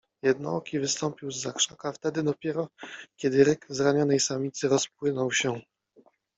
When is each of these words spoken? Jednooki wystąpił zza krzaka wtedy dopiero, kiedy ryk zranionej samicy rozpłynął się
Jednooki 0.23 0.79
wystąpił 0.79 1.31
zza 1.31 1.53
krzaka 1.53 1.91
wtedy 1.91 2.23
dopiero, 2.23 2.67
kiedy 3.15 3.43
ryk 3.43 3.65
zranionej 3.69 4.19
samicy 4.19 4.67
rozpłynął 4.69 5.31
się 5.31 5.61